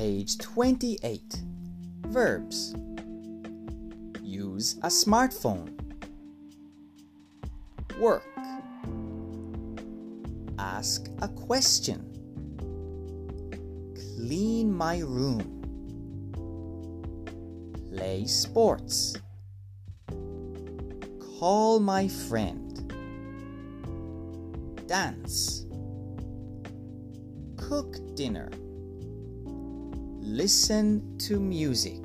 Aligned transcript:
Page 0.00 0.38
28. 0.38 1.42
Verbs. 2.06 2.74
Use 4.22 4.78
a 4.82 4.86
smartphone. 4.86 5.78
Work. 7.98 8.24
Ask 10.58 11.10
a 11.20 11.28
question. 11.28 12.00
Clean 14.16 14.72
my 14.74 15.00
room. 15.00 15.44
Play 17.90 18.24
sports. 18.24 19.18
Call 21.38 21.78
my 21.78 22.08
friend. 22.08 22.90
Dance. 24.86 25.66
Cook 27.58 28.16
dinner. 28.16 28.50
Listen 30.32 31.18
to 31.18 31.40
music. 31.40 32.00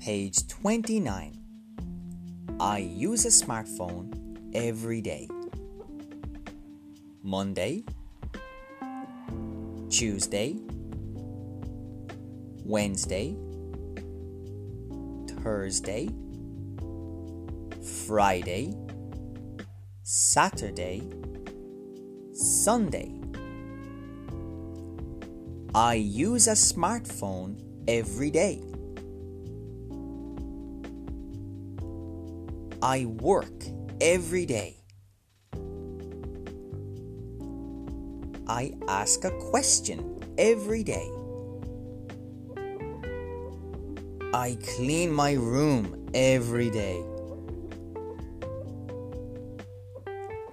Page 0.00 0.48
29. 0.48 1.38
I 2.58 2.78
use 2.78 3.24
a 3.24 3.28
smartphone 3.28 4.12
every 4.52 5.00
day. 5.00 5.28
Monday, 7.22 7.84
Tuesday, 9.88 10.56
Wednesday, 12.64 13.36
Thursday, 15.44 16.08
Friday, 18.10 18.74
Saturday, 20.02 21.00
Sunday. 22.32 23.14
I 25.76 25.94
use 25.94 26.48
a 26.48 26.58
smartphone 26.58 27.62
every 27.86 28.32
day. 28.32 28.64
I 32.82 33.04
work 33.04 33.62
every 34.00 34.44
day. 34.44 34.78
I 38.48 38.74
ask 38.88 39.22
a 39.22 39.30
question 39.52 40.20
every 40.36 40.82
day. 40.82 41.08
I 44.34 44.58
clean 44.74 45.12
my 45.12 45.34
room 45.34 46.10
every 46.12 46.70
day. 46.70 47.04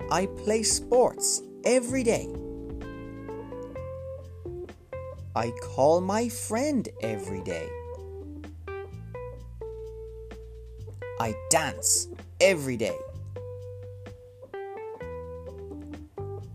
I 0.09 0.25
play 0.25 0.63
sports 0.63 1.41
every 1.65 2.03
day. 2.03 2.27
I 5.35 5.51
call 5.61 6.01
my 6.01 6.29
friend 6.29 6.87
every 7.01 7.41
day. 7.43 7.67
I 11.19 11.35
dance 11.49 12.07
every 12.39 12.77
day. 12.77 12.97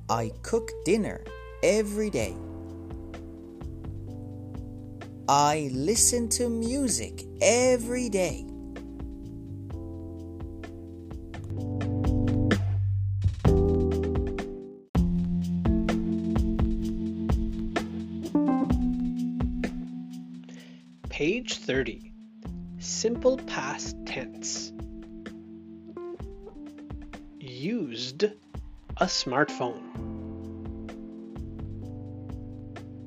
I 0.09 0.33
cook 0.43 0.71
dinner 0.85 1.23
every 1.63 2.11
day. 2.11 2.35
I 5.29 5.71
listen 5.73 6.29
to 6.31 6.49
music 6.49 7.25
every 7.41 8.09
day. 8.09 8.47
30. 21.73 22.13
Simple 22.81 23.39
past 23.39 23.97
tense. 24.05 24.75
Used 27.41 28.25
a 28.25 29.07
smartphone. 29.07 29.81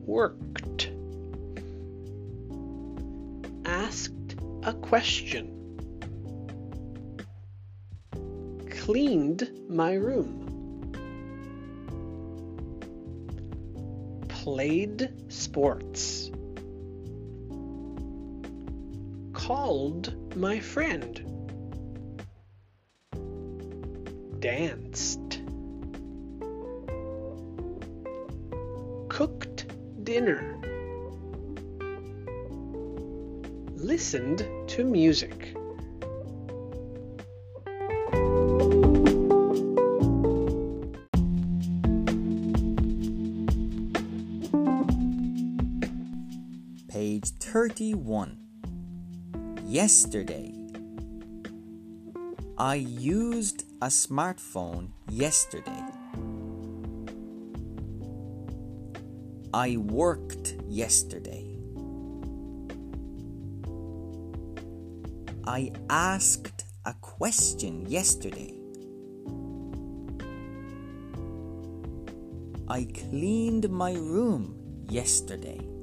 Worked. 0.08 0.90
Asked 3.66 4.36
a 4.64 4.74
question. 4.74 5.52
Cleaned 8.72 9.47
my 9.70 9.94
room. 9.94 10.42
Played 14.28 15.14
sports. 15.32 16.32
Called 19.46 20.36
my 20.36 20.60
friend. 20.60 21.22
Danced. 24.40 25.44
Cooked 29.08 29.68
dinner. 30.04 30.60
Listened 33.76 34.48
to 34.70 34.84
music. 34.84 35.56
Page 46.88 47.30
31. 47.38 48.45
Yesterday. 49.68 50.53
I 52.56 52.76
used 52.76 53.64
a 53.81 53.88
smartphone 53.88 54.90
yesterday. 55.09 55.84
I 59.52 59.78
worked 59.78 60.53
yesterday. 60.68 61.58
I 65.48 65.72
asked 65.90 66.66
a 66.86 66.94
question 67.02 67.88
yesterday. 67.88 68.53
I 72.68 72.86
cleaned 72.86 73.68
my 73.72 73.94
room 73.94 74.56
yesterday. 74.90 75.75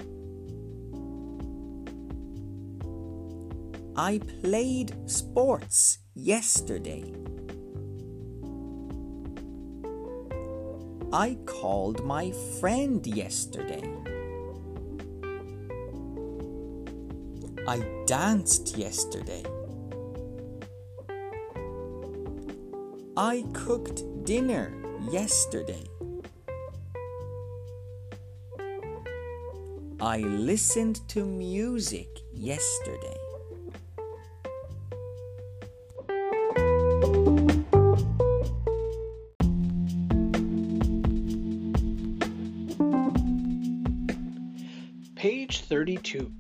I 3.95 4.21
played 4.41 4.95
sports 5.05 5.99
yesterday. 6.15 7.13
I 11.13 11.37
called 11.45 12.03
my 12.07 12.33
friend 12.59 13.07
yesterday. 13.07 13.83
I 17.69 17.85
danced 18.07 18.79
yesterday. 18.79 19.45
I 23.15 23.45
cooked 23.53 24.25
dinner 24.25 24.73
yesterday. 25.11 25.85
I 30.01 30.21
listened 30.21 31.07
to 31.11 31.27
music 31.27 32.09
yesterday. 32.33 33.22
32. 45.63 46.31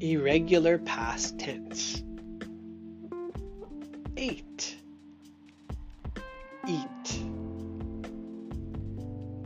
Irregular 0.00 0.78
past 0.78 1.38
tense. 1.38 2.02
Ate. 4.16 4.76
Eat. 6.66 7.22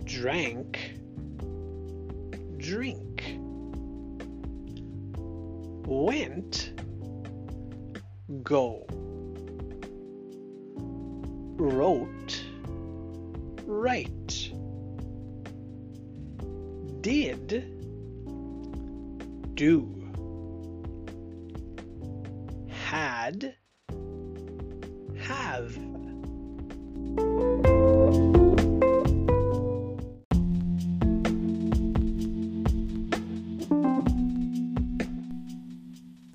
Drank. 0.04 0.98
Drink. 2.56 3.38
Went. 5.86 6.72
Go. 8.42 8.86
Wrote. 11.58 12.44
Write. 13.66 14.52
Did 17.00 17.75
do 19.56 19.90
had 22.68 23.54
have. 25.18 25.74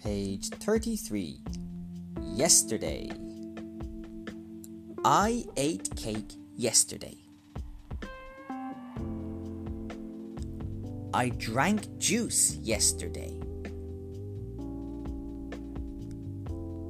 Page 0.01 0.49
33. 0.49 1.41
Yesterday. 2.21 3.11
I 5.05 5.45
ate 5.57 5.95
cake 5.95 6.33
yesterday. 6.55 7.30
I 11.13 11.27
drank 11.27 11.97
juice 11.97 12.55
yesterday. 12.55 13.37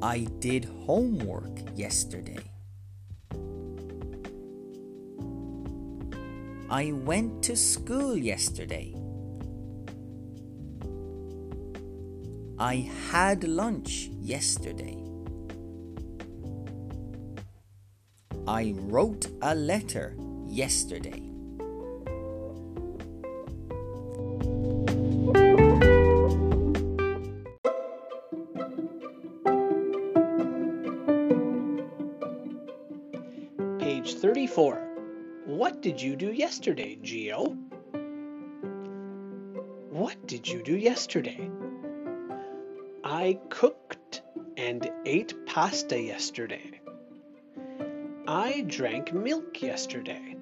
I 0.03 0.27
did 0.39 0.65
homework 0.85 1.49
yesterday. 1.75 2.43
I 6.69 6.91
went 6.91 7.43
to 7.43 7.55
school 7.55 8.15
yesterday. 8.15 8.95
I 12.59 12.89
had 13.09 13.43
lunch 13.43 14.11
yesterday. 14.21 14.97
I 18.47 18.75
wrote 18.77 19.27
a 19.41 19.55
letter 19.55 20.15
yesterday. 20.45 21.30
Page 33.91 34.13
34. 34.13 34.75
What 35.47 35.81
did 35.81 36.01
you 36.01 36.15
do 36.15 36.31
yesterday, 36.31 36.97
Geo? 37.01 37.47
What 39.89 40.15
did 40.27 40.47
you 40.47 40.63
do 40.63 40.77
yesterday? 40.77 41.51
I 43.03 43.37
cooked 43.49 44.21
and 44.55 44.89
ate 45.05 45.45
pasta 45.45 46.01
yesterday. 46.01 46.79
I 48.29 48.61
drank 48.65 49.11
milk 49.11 49.61
yesterday. 49.61 50.37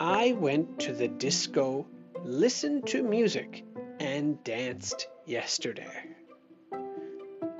I 0.00 0.32
went 0.32 0.80
to 0.80 0.92
the 0.92 1.06
disco, 1.06 1.86
listened 2.24 2.88
to 2.88 3.04
music, 3.04 3.62
and 4.00 4.42
danced 4.42 5.06
yesterday. 5.24 6.16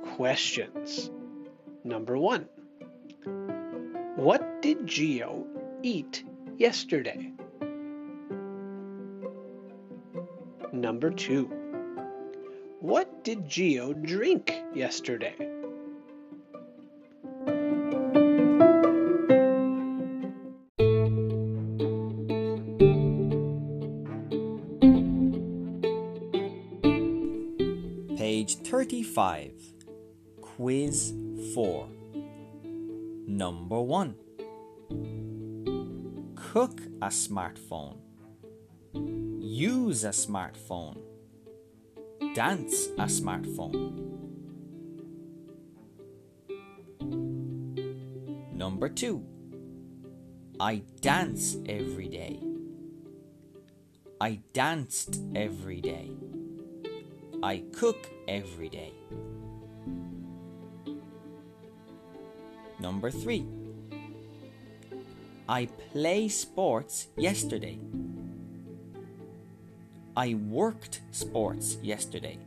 Questions. 0.03 1.11
Number 1.85 2.17
one. 2.17 2.49
What 4.17 4.63
did 4.63 4.87
Geo 4.87 5.45
eat 5.83 6.23
yesterday? 6.57 7.33
Number 10.73 11.11
two. 11.11 11.45
What 12.79 13.23
did 13.23 13.47
Geo 13.47 13.93
drink 13.93 14.51
yesterday? 14.73 15.35
Page 28.17 28.55
35. 28.63 29.51
Quiz 30.41 31.13
4. 31.53 31.96
Number 33.29 33.81
1. 33.81 34.15
Cook 36.35 36.79
a 37.01 37.07
smartphone. 37.07 37.97
Use 38.93 40.05
a 40.05 40.11
smartphone. 40.11 40.97
Dance 42.33 42.87
a 42.97 43.03
smartphone. 43.07 44.15
Number 48.53 48.87
2. 48.87 49.21
I 50.61 50.83
dance 51.01 51.57
every 51.65 52.07
day. 52.07 52.39
I 54.21 54.39
danced 54.53 55.19
every 55.35 55.81
day. 55.81 56.11
I 57.43 57.65
cook 57.75 58.09
every 58.29 58.69
day. 58.69 58.93
Number 62.79 63.09
three. 63.11 63.45
I 65.49 65.65
play 65.91 66.27
sports 66.27 67.07
yesterday. 67.15 67.79
I 70.15 70.33
worked 70.33 71.01
sports 71.11 71.77
yesterday. 71.81 72.37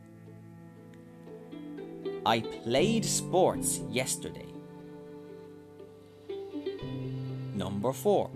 I 2.25 2.41
played 2.41 3.05
sports 3.05 3.79
yesterday. 3.89 4.45
Number 7.55 7.93
four. 7.93 8.29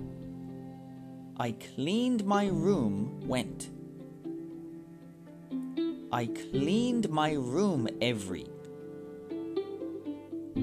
I 1.37 1.51
cleaned 1.51 2.25
my 2.25 2.47
room 2.47 3.27
went. 3.27 3.69
I 6.11 6.27
cleaned 6.27 7.09
my 7.09 7.33
room 7.33 7.87
every. 8.01 8.47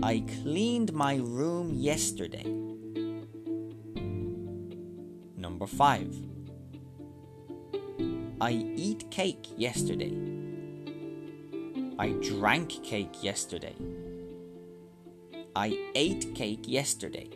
I 0.01 0.25
cleaned 0.43 0.93
my 0.95 1.17
room 1.17 1.75
yesterday. 1.75 2.45
Number 5.37 5.67
5. 5.67 6.17
I 8.41 8.53
eat 8.77 9.11
cake 9.11 9.47
yesterday. 9.57 10.17
I 11.99 12.13
drank 12.23 12.83
cake 12.83 13.23
yesterday. 13.23 13.75
I 15.55 15.79
ate 15.95 16.35
cake 16.35 16.65
yesterday. 16.67 17.29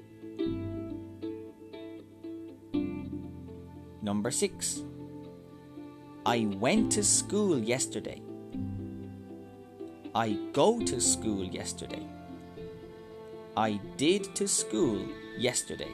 Number 4.00 4.31
6. 4.31 4.82
I 6.25 6.47
went 6.59 6.91
to 6.93 7.05
school 7.05 7.59
yesterday. 7.59 8.23
I 10.14 10.38
go 10.52 10.81
to 10.81 11.00
school 11.00 11.45
yesterday. 11.45 12.15
I 13.57 13.81
did 13.97 14.35
to 14.35 14.47
school 14.47 15.03
yesterday. 15.39 15.91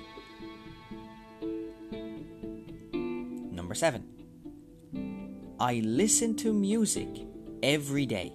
Number 2.93 3.77
7. 3.77 4.03
I 5.61 5.75
listen 5.85 6.35
to 6.39 6.53
music 6.53 7.09
every 7.63 8.05
day. 8.05 8.33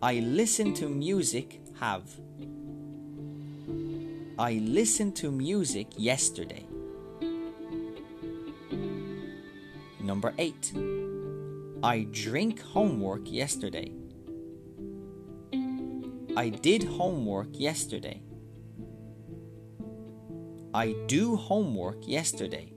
I 0.00 0.20
listen 0.20 0.72
to 0.74 0.88
music 0.88 1.60
have. 1.78 2.08
I 4.38 4.54
listened 4.64 5.14
to 5.16 5.30
music 5.30 5.88
yesterday. 5.98 6.64
Number 10.00 10.32
8. 10.38 10.72
I 11.82 12.06
drink 12.10 12.62
homework 12.62 13.30
yesterday. 13.30 13.92
I 16.38 16.50
did 16.50 16.84
homework 16.84 17.48
yesterday. 17.58 18.22
I 20.72 20.94
do 21.08 21.34
homework 21.34 22.06
yesterday. 22.06 22.72